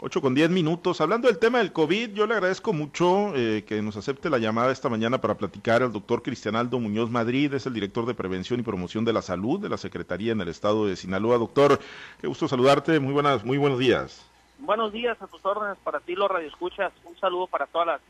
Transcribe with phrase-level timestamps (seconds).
[0.00, 1.00] 8 con 10 minutos.
[1.00, 4.70] Hablando del tema del COVID, yo le agradezco mucho eh, que nos acepte la llamada
[4.70, 8.62] esta mañana para platicar al doctor Cristianaldo Muñoz Madrid, es el director de Prevención y
[8.62, 11.38] Promoción de la Salud de la Secretaría en el Estado de Sinaloa.
[11.38, 11.80] Doctor,
[12.20, 14.28] qué gusto saludarte, muy, buenas, muy buenos días.
[14.58, 16.92] Buenos días a tus órdenes para ti, los radioescuchas.
[17.04, 18.00] Un saludo para todas las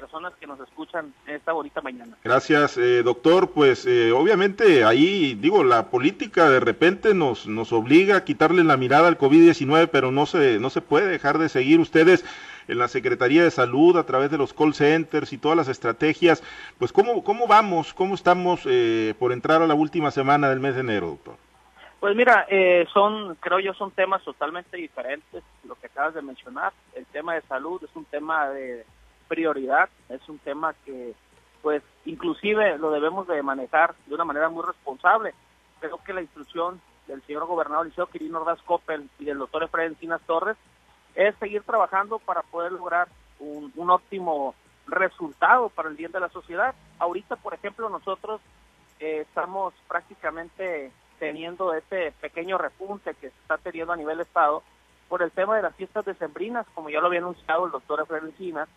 [0.00, 2.16] personas que nos escuchan esta bonita mañana.
[2.22, 3.50] Gracias, eh, doctor.
[3.50, 8.76] Pues eh, obviamente ahí, digo, la política de repente nos, nos obliga a quitarle la
[8.76, 12.24] mirada al COVID-19, pero no se, no se puede dejar de seguir ustedes
[12.68, 16.44] en la Secretaría de Salud a través de los call centers y todas las estrategias.
[16.78, 17.92] Pues, ¿cómo, cómo vamos?
[17.92, 21.34] ¿Cómo estamos eh, por entrar a la última semana del mes de enero, doctor?
[21.98, 22.46] Pues mira,
[22.94, 26.72] son, creo yo, son temas totalmente diferentes, lo que acabas de mencionar.
[26.94, 28.86] El tema de salud es un tema de
[29.28, 31.14] prioridad, es un tema que
[31.62, 35.34] pues inclusive lo debemos de manejar de una manera muy responsable.
[35.80, 39.90] Creo que la instrucción del señor gobernador Liceo Quirino Ordaz Coppel y del doctor Efraín
[39.90, 40.56] Encinas Torres
[41.14, 43.08] es seguir trabajando para poder lograr
[43.40, 44.54] un, un, óptimo
[44.86, 46.74] resultado para el bien de la sociedad.
[46.98, 48.40] Ahorita, por ejemplo, nosotros
[49.00, 54.62] eh, estamos prácticamente teniendo este pequeño repunte que se está teniendo a nivel Estado
[55.08, 58.26] por el tema de las fiestas decembrinas, como ya lo había anunciado el doctor Efraín
[58.26, 58.68] Encinas,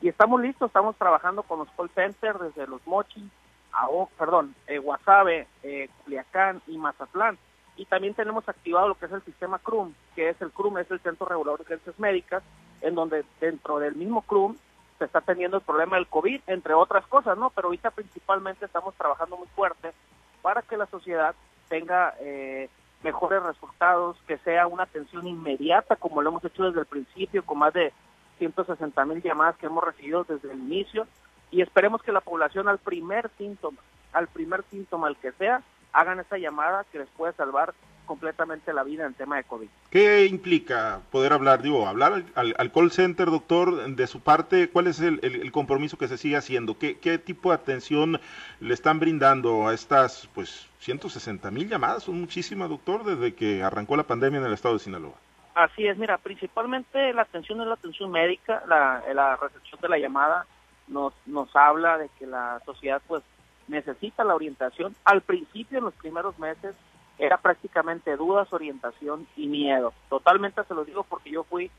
[0.00, 3.24] y estamos listos, estamos trabajando con los call centers desde Los Mochis,
[3.72, 3.86] a,
[4.18, 7.38] perdón, eh, Guasave, eh, Culiacán y Mazatlán.
[7.76, 10.90] Y también tenemos activado lo que es el sistema CRUM, que es el CRUM, es
[10.90, 12.42] el Centro Regulador de Ciencias Médicas,
[12.80, 14.56] en donde dentro del mismo CRUM
[14.98, 17.50] se está teniendo el problema del COVID, entre otras cosas, ¿no?
[17.50, 19.92] Pero ahorita principalmente estamos trabajando muy fuerte
[20.40, 21.34] para que la sociedad
[21.68, 22.70] tenga eh,
[23.02, 27.58] mejores resultados, que sea una atención inmediata, como lo hemos hecho desde el principio, con
[27.58, 27.92] más de
[28.38, 31.06] 160 mil llamadas que hemos recibido desde el inicio
[31.50, 33.78] y esperemos que la población al primer síntoma,
[34.12, 37.74] al primer síntoma, el que sea, hagan esa llamada que les puede salvar
[38.06, 39.68] completamente la vida en tema de COVID.
[39.90, 44.70] ¿Qué implica poder hablar, digo, hablar al, call center, doctor, de su parte?
[44.70, 46.78] ¿Cuál es el, compromiso que se sigue haciendo?
[46.78, 48.20] ¿Qué, ¿Qué, tipo de atención
[48.60, 52.04] le están brindando a estas, pues, 160 mil llamadas?
[52.04, 55.14] Son muchísimas, doctor, desde que arrancó la pandemia en el estado de Sinaloa.
[55.56, 60.46] Así es, mira, principalmente la atención es la atención médica, la, recepción de la llamada
[60.86, 63.22] nos, nos habla de que la sociedad pues
[63.66, 64.94] necesita la orientación.
[65.02, 66.76] Al principio, en los primeros meses,
[67.18, 69.94] era prácticamente dudas, orientación y miedo.
[70.10, 71.70] Totalmente se lo digo porque yo fui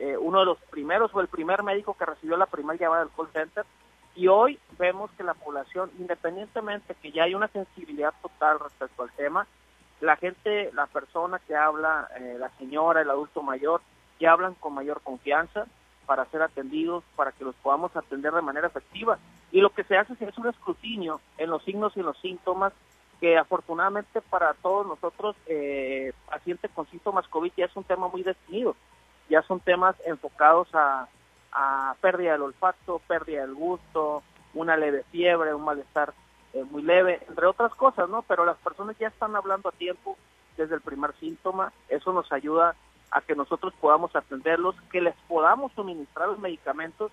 [0.00, 3.14] eh, uno de los primeros o el primer médico que recibió la primera llamada del
[3.14, 3.64] call center
[4.16, 9.12] y hoy vemos que la población, independientemente que ya hay una sensibilidad total respecto al
[9.12, 9.46] tema,
[10.00, 13.80] la gente, la persona que habla, eh, la señora, el adulto mayor,
[14.18, 15.66] ya hablan con mayor confianza
[16.06, 19.18] para ser atendidos, para que los podamos atender de manera efectiva.
[19.52, 22.72] Y lo que se hace es un escrutinio en los signos y en los síntomas
[23.20, 28.22] que afortunadamente para todos nosotros, eh, pacientes con síntomas COVID, ya es un tema muy
[28.22, 28.74] definido.
[29.28, 31.06] Ya son temas enfocados a,
[31.52, 34.22] a pérdida del olfato, pérdida del gusto,
[34.54, 36.14] una leve fiebre, un malestar
[36.54, 38.22] eh, muy leve, entre otras cosas, ¿no?
[38.22, 40.16] Pero las personas ya están hablando a tiempo
[40.56, 42.74] desde el primer síntoma, eso nos ayuda
[43.10, 47.12] a que nosotros podamos atenderlos, que les podamos suministrar los medicamentos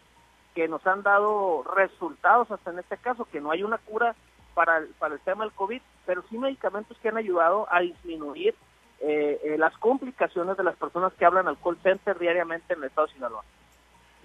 [0.53, 4.15] que nos han dado resultados hasta en este caso, que no hay una cura
[4.53, 8.55] para el, para el tema del COVID, pero sí medicamentos que han ayudado a disminuir
[8.99, 12.85] eh, eh, las complicaciones de las personas que hablan al call center diariamente en el
[12.85, 13.43] estado de Sinaloa.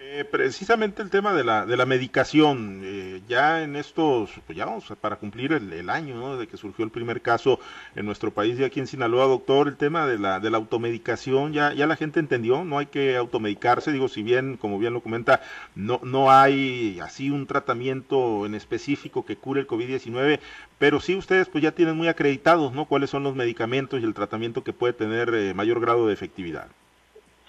[0.04, 4.64] Eh, precisamente el tema de la, de la medicación, eh, ya en estos, pues ya
[4.66, 6.36] vamos para cumplir el, año, ¿no?
[6.36, 7.60] De que surgió el primer caso
[7.94, 11.52] en nuestro país y aquí en Sinaloa, doctor, el tema de la, de la automedicación,
[11.52, 15.02] ya, ya la gente entendió, no hay que automedicarse, digo, si bien, como bien lo
[15.02, 15.40] comenta,
[15.76, 20.40] no, no hay así un tratamiento en específico que cure el COVID-19,
[20.78, 22.86] pero sí ustedes pues ya tienen muy acreditados, ¿no?
[22.86, 26.66] Cuáles son los medicamentos y el tratamiento que puede tener eh, mayor grado de efectividad.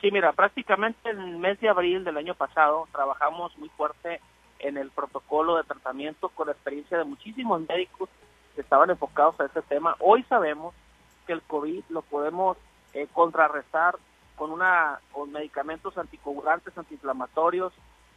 [0.04, 4.20] Sí, mira, prácticamente en el mes de abril del año pasado trabajamos muy fuerte
[4.60, 8.10] en el protocolo de tratamiento con la experiencia de muchísimos médicos
[8.54, 9.96] que estaban enfocados a ese tema.
[10.00, 10.76] Hoy sabemos
[11.26, 12.58] que el COVID lo podemos
[12.94, 13.96] eh, contrarrestar
[14.36, 17.72] con una con medicamentos anticoagulantes, antiinflamatorios,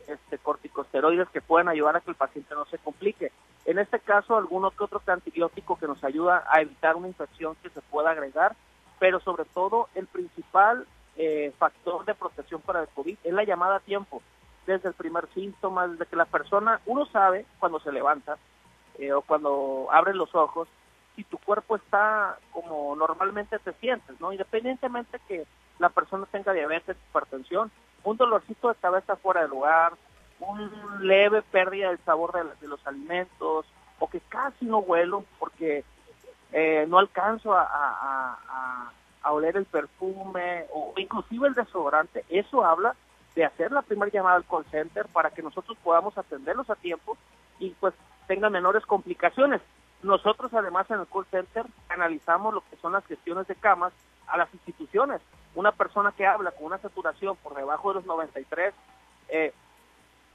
[0.08, 3.30] este, corticosteroides que pueden ayudar a que el paciente no se complique.
[3.64, 7.70] En este caso, algún que otro antibiótico que nos ayuda a evitar una infección que
[7.70, 8.56] se pueda agregar,
[8.98, 10.84] pero sobre todo el principal
[11.16, 14.22] eh, factor de protección para el COVID es la llamada a tiempo,
[14.66, 18.36] desde el primer síntoma, desde que la persona, uno sabe cuando se levanta
[18.98, 20.68] eh, o cuando abre los ojos,
[21.14, 24.32] si tu cuerpo está como normalmente te sientes, ¿no?
[24.32, 25.46] Independientemente que
[25.78, 27.70] la persona tenga diabetes, hipertensión,
[28.04, 29.94] un dolorcito de cabeza fuera de lugar,
[30.40, 30.70] un
[31.00, 33.64] leve pérdida del sabor de, los alimentos,
[33.98, 35.84] o que casi no huelo porque
[36.52, 38.92] eh, no alcanzo a
[39.32, 42.94] oler el perfume o inclusive el desodorante, eso habla
[43.34, 47.16] de hacer la primera llamada al call center para que nosotros podamos atenderlos a tiempo
[47.58, 47.94] y pues
[48.26, 49.60] tengan menores complicaciones.
[50.02, 53.92] Nosotros además en el call center analizamos lo que son las gestiones de camas
[54.26, 55.20] a las instituciones.
[55.54, 58.74] Una persona que habla con una saturación por debajo de los 93
[59.28, 59.52] eh,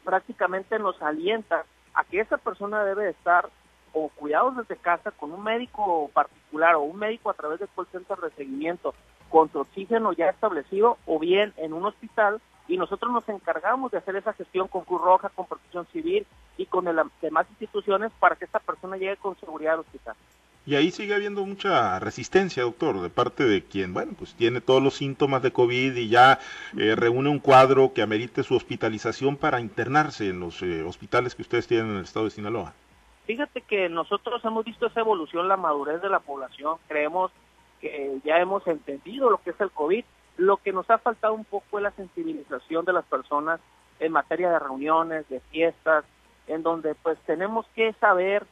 [0.04, 3.50] prácticamente nos alienta a que esa persona debe estar
[3.94, 7.88] o cuidados desde casa con un médico particular o un médico a través del call
[7.92, 8.94] center de seguimiento
[9.30, 13.98] con su oxígeno ya establecido o bien en un hospital y nosotros nos encargamos de
[13.98, 16.26] hacer esa gestión con Cruz Roja, con Protección Civil
[16.58, 20.16] y con las demás instituciones para que esta persona llegue con seguridad al hospital.
[20.64, 24.82] Y ahí sigue habiendo mucha resistencia, doctor, de parte de quien, bueno, pues tiene todos
[24.82, 26.40] los síntomas de COVID y ya
[26.78, 31.42] eh, reúne un cuadro que amerite su hospitalización para internarse en los eh, hospitales que
[31.42, 32.74] ustedes tienen en el estado de Sinaloa.
[33.26, 37.32] Fíjate que nosotros hemos visto esa evolución, la madurez de la población, creemos
[37.80, 40.04] que ya hemos entendido lo que es el COVID,
[40.38, 43.60] lo que nos ha faltado un poco es la sensibilización de las personas
[44.00, 46.04] en materia de reuniones, de fiestas,
[46.48, 48.46] en donde pues tenemos que saber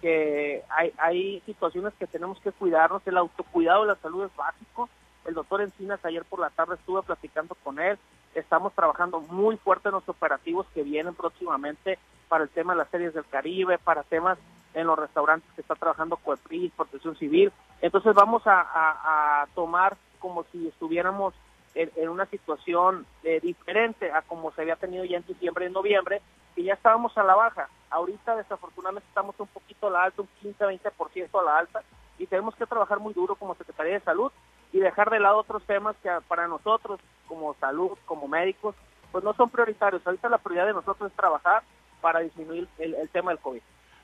[0.00, 4.88] que hay, hay situaciones que tenemos que cuidarnos, el autocuidado de la salud es básico.
[5.26, 7.98] El doctor Encinas ayer por la tarde estuve platicando con él,
[8.34, 11.98] estamos trabajando muy fuerte en los operativos que vienen próximamente
[12.28, 14.38] para el tema de las series del Caribe, para temas
[14.74, 17.52] en los restaurantes que está trabajando Coepris, Protección Civil.
[17.82, 21.34] Entonces vamos a, tomar como si estuviéramos
[21.74, 26.20] en, una situación eh, diferente a como se había tenido ya en diciembre y noviembre,
[26.56, 27.68] y ya estábamos a la baja.
[27.90, 31.82] Ahorita desafortunadamente estamos un poquito a la alta, un 15-20% a la alta,
[32.18, 34.30] y tenemos que trabajar muy duro como Secretaría de Salud
[34.72, 37.00] y dejar de lado otros temas que para nosotros,
[37.30, 38.74] como salud, como médicos,
[39.12, 40.04] pues no son prioritarios.
[40.04, 41.62] Ahorita la prioridad de nosotros es trabajar
[42.00, 43.60] para disminuir el, tema del COVID.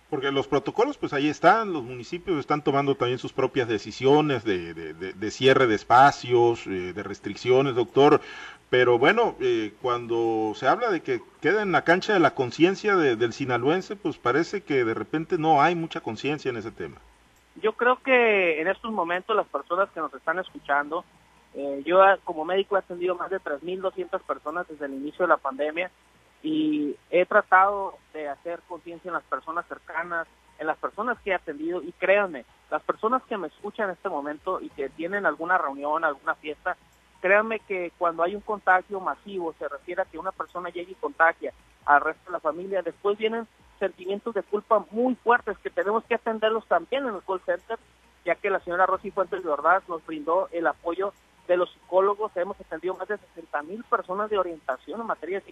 [0.08, 4.73] Porque los protocolos, pues ahí están, los municipios están tomando también sus propias decisiones de,
[4.73, 8.20] de, cierre de espacios, eh, de restricciones, doctor.
[8.70, 12.94] Pero bueno, eh, cuando se habla de que queda en la cancha de la conciencia
[12.94, 16.96] del sinaloense, pues parece que de repente no hay mucha conciencia en ese tema.
[17.61, 21.05] Yo creo que en estos momentos las personas que nos están escuchando,
[21.56, 25.38] eh, yo como médico he atendido más de 3.200 personas desde el inicio de la
[25.38, 25.91] pandemia
[26.43, 31.35] y he tratado de hacer conciencia en las personas cercanas, en las personas que he
[31.35, 35.56] atendido y créanme, las personas que me escuchan en este momento y que tienen alguna
[35.56, 36.76] reunión, alguna fiesta,
[37.23, 40.97] créanme que cuando hay un contagio masivo, se refiere a que una persona llegue y
[40.97, 41.55] contagia
[41.87, 43.49] al resto de la familia, después vienen
[43.79, 47.79] sentimientos de culpa muy fuertes que tenemos que atenderlos también en el call center,
[48.26, 51.14] ya que la señora Rosy Fuentes de Ordaz nos brindó el apoyo
[51.46, 55.43] de los psicólogos, hemos atendido más de 60 mil personas de orientación en materia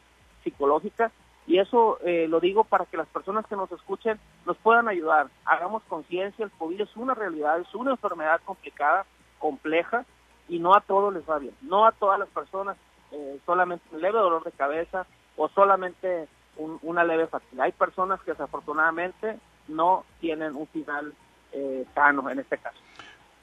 [0.43, 1.11] psicológica
[1.47, 5.29] y eso eh, lo digo para que las personas que nos escuchen nos puedan ayudar.
[5.45, 9.05] Hagamos conciencia, el COVID es una realidad, es una enfermedad complicada,
[9.39, 10.05] compleja
[10.49, 11.55] y no a todos les va bien.
[11.61, 12.77] No a todas las personas
[13.13, 15.07] eh, solamente un leve dolor de cabeza
[15.37, 17.65] o solamente una leve fatiga.
[17.65, 19.39] Hay personas que desafortunadamente
[19.69, 21.13] no tienen un final
[21.53, 22.79] eh, sano en este caso.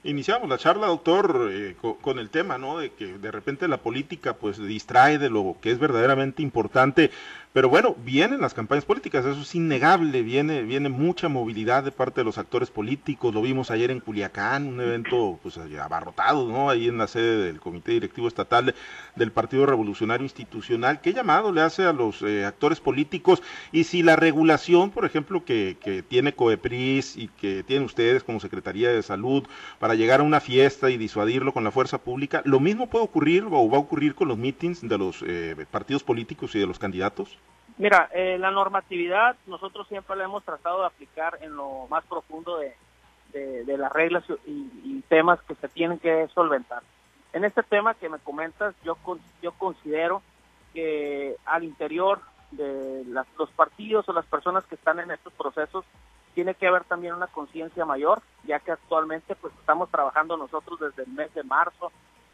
[0.03, 2.79] Iniciamos la charla, doctor, eh, con, el tema, ¿no?
[2.79, 7.11] De que de repente la política, pues, distrae de lo que es verdaderamente importante
[7.53, 12.21] pero bueno, vienen las campañas políticas, eso es innegable, viene, viene mucha movilidad de parte
[12.21, 16.69] de los actores políticos, lo vimos ayer en Culiacán, un evento pues abarrotado, ¿no?
[16.69, 18.73] Ahí en la sede del Comité Directivo Estatal
[19.17, 21.01] del Partido Revolucionario Institucional.
[21.01, 23.43] ¿Qué llamado le hace a los eh, actores políticos?
[23.73, 28.39] Y si la regulación, por ejemplo, que, que tiene COEPRIS y que tienen ustedes como
[28.39, 29.43] Secretaría de Salud
[29.77, 33.43] para llegar a una fiesta y disuadirlo con la fuerza pública, ¿lo mismo puede ocurrir
[33.43, 36.79] o va a ocurrir con los meetings de los eh, partidos políticos y de los
[36.79, 37.40] candidatos?
[37.81, 42.59] Mira, eh, la normatividad nosotros siempre la hemos tratado de aplicar en lo más profundo
[42.59, 42.75] de,
[43.65, 46.83] las reglas y, temas que se tienen que solventar.
[47.33, 48.97] En este tema que me comentas, yo,
[49.41, 50.21] yo considero
[50.75, 52.21] que al interior
[52.51, 55.83] de los partidos o las personas que están en estos procesos
[56.35, 61.01] tiene que haber también una conciencia mayor, ya que actualmente pues estamos trabajando nosotros desde
[61.09, 61.91] el mes de marzo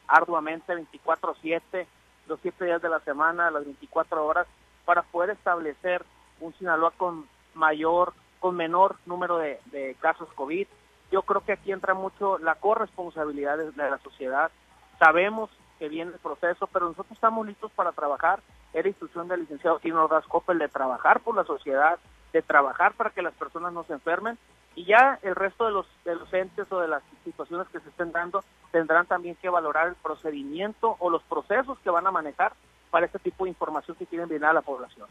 [0.10, 1.88] arduamente 24/7,
[2.28, 4.46] los siete días de la semana, las 24 horas
[4.88, 6.06] para poder establecer
[6.40, 10.66] un Sinaloa con mayor, con menor número de, casos COVID.
[11.12, 14.50] Yo creo que aquí entra mucho la corresponsabilidad de, la sociedad.
[14.98, 18.40] Sabemos que viene el proceso, pero nosotros estamos listos para trabajar.
[18.74, 22.00] Era instrucción del licenciado Tino Ordaz Coppel de trabajar por la sociedad,
[22.32, 24.38] de trabajar para que las personas no se enfermen
[24.74, 28.14] y ya el resto de los, de entes o de las situaciones que se estén
[28.14, 32.54] dando tendrán también que valorar el procedimiento o los procesos que van a manejar
[32.90, 35.08] para este tipo de información que quieren brindar a la población.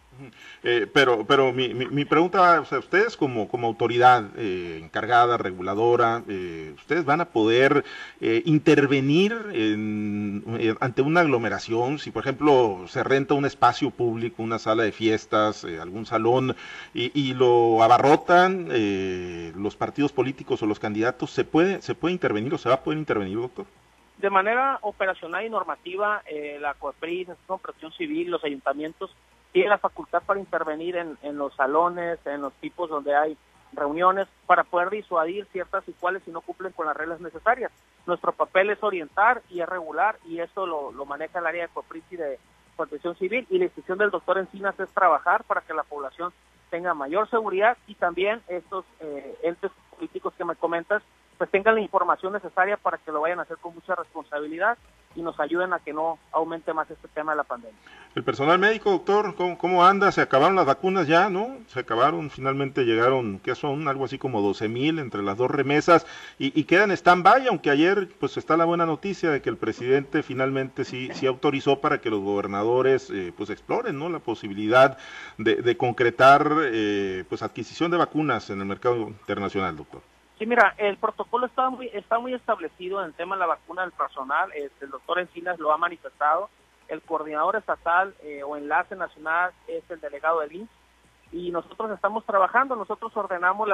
[0.62, 6.23] Eh, pero pero mi, mi, pregunta, o sea, ustedes como, como autoridad eh, encargada, reguladora,
[6.28, 7.85] eh, ustedes van a poder
[8.21, 9.35] intervenir
[10.80, 15.64] ante una aglomeración, si por ejemplo se renta un espacio público, una sala de fiestas,
[15.64, 16.56] algún salón,
[16.95, 18.68] y, y lo abarrotan
[19.54, 22.83] los partidos políticos o los candidatos, ¿se puede, ¿se puede intervenir o se va a
[22.83, 23.66] poder intervenir, doctor?
[24.18, 29.14] De manera operacional y normativa, eh, la COEPRIS, la Protección Civil, los ayuntamientos
[29.52, 33.37] tienen la facultad para intervenir en, en los salones, en los tipos donde hay
[33.73, 37.70] reuniones, para poder disuadir ciertas y cuales si no cumplen con las reglas necesarias.
[38.06, 41.73] Nuestro papel es orientar y es regular y eso lo, lo maneja el área de
[41.73, 42.38] COEPRIS y de
[42.76, 46.32] Protección Civil y la institución del doctor Encinas es trabajar para que la población
[46.70, 51.02] tenga mayor seguridad y también estos eh, entes políticos que me comentas
[51.38, 54.78] pues tengan la información necesaria para que lo vayan a hacer con mucha responsabilidad
[55.16, 57.76] y nos ayuden a que no aumente más este tema de la pandemia.
[58.14, 60.12] El personal médico, doctor, ¿cómo, anda?
[60.12, 61.59] ¿Se acabaron las vacunas ya, no?
[61.69, 63.88] Se acabaron, finalmente llegaron, ¿qué son?
[63.88, 66.07] Algo así como 12 mil entre las dos remesas
[66.38, 70.85] y, quedan stand-by, aunque ayer pues está la buena noticia de que el presidente finalmente
[70.85, 74.09] sí, sí autorizó para que los gobernadores eh, pues exploren, ¿no?
[74.09, 74.99] La posibilidad
[75.38, 80.00] de, concretar eh, pues adquisición de vacunas en el mercado internacional, doctor.
[80.38, 83.83] Sí, mira, el protocolo está muy, está muy establecido en el tema de la vacuna
[83.83, 84.52] del personal.
[84.52, 86.50] Este, el doctor Encinas lo ha manifestado.
[86.88, 90.71] El coordinador estatal eh, o enlace nacional es el delegado del INS.
[91.33, 93.69] Y nosotros estamos trabajando, nosotros ordenamos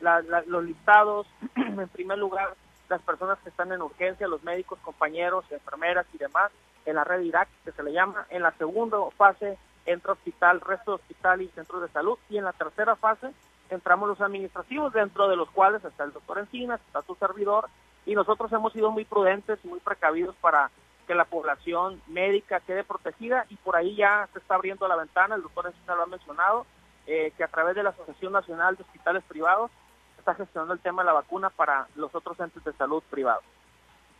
[0.00, 2.54] las, los listados, en primer lugar,
[2.88, 6.50] las personas que están en urgencia, los médicos, compañeros, enfermeras y demás,
[6.86, 8.26] en la red Irak, que se le llama.
[8.30, 12.18] En la segunda fase entra hospital, resto de hospital y centros de salud.
[12.30, 13.30] Y en la tercera fase
[13.70, 17.68] entramos los administrativos, dentro de los cuales está el doctor Encinas, está su servidor,
[18.06, 20.70] y nosotros hemos sido muy prudentes y muy precavidos para
[21.06, 25.34] que la población médica quede protegida y por ahí ya se está abriendo la ventana,
[25.34, 26.66] el doctor Encinas lo ha mencionado,
[27.06, 29.70] eh, que a través de la Asociación Nacional de Hospitales Privados
[30.18, 33.44] está gestionando el tema de la vacuna para los otros entes de salud privados.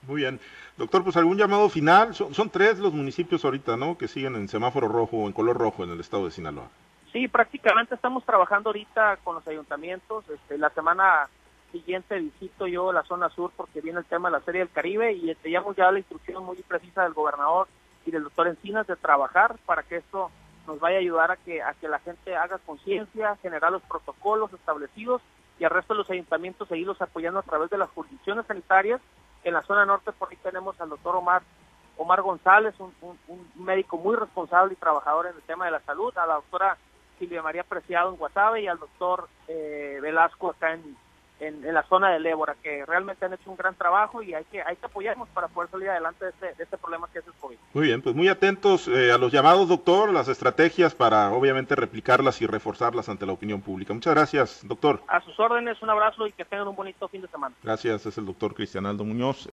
[0.07, 0.41] Muy bien.
[0.77, 2.15] Doctor, pues algún llamado final.
[2.15, 3.99] Son tres los municipios ahorita, ¿no?
[3.99, 6.69] Que siguen en semáforo rojo o en color rojo en el estado de Sinaloa.
[7.19, 10.25] Sí, prácticamente estamos trabajando ahorita con los ayuntamientos.
[10.31, 11.29] Este, la semana
[11.73, 15.15] siguiente visito yo la zona sur porque viene el tema de la Serie del Caribe
[15.15, 17.67] y este, ya hemos ya la instrucción muy precisa del gobernador
[18.07, 20.31] y del doctor Encinas de trabajar para que esto
[20.69, 24.53] nos vaya a ayudar a que, a que la gente haga conciencia, generar los protocolos
[24.53, 25.21] establecidos
[25.59, 29.01] y al resto de los ayuntamientos seguirlos apoyando a través de las jurisdicciones sanitarias.
[29.43, 31.43] En la zona norte por ahí tenemos al doctor Omar
[31.97, 36.17] Omar González, un, un médico muy responsable y trabajador en el tema de la salud,
[36.17, 36.79] a la doctora
[37.19, 40.97] Silvia María Preciado en Guasave y al doctor eh, Velasco acá en,
[41.41, 44.63] en, la zona del Ébora, que realmente han hecho un gran trabajo y hay que,
[44.63, 47.33] hay que apoyarnos para poder salir adelante de este, de este problema que es el
[47.35, 47.57] COVID.
[47.75, 52.43] Muy bien, pues muy atentos eh, a los llamados, doctor, las estrategias para obviamente replicarlas
[52.43, 53.95] y reforzarlas ante la opinión pública.
[53.95, 55.03] Muchas gracias, doctor.
[55.09, 57.55] A sus órdenes, un abrazo y que tengan un bonito fin de semana.
[57.63, 59.47] Gracias, es el doctor Cristian Aldo Muñoz.